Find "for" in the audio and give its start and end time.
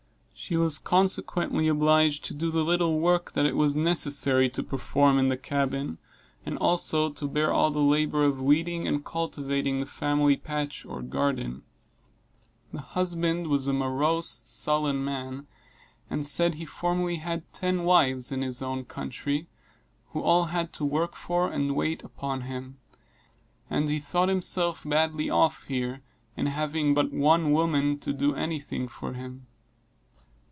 21.15-21.51, 28.87-29.13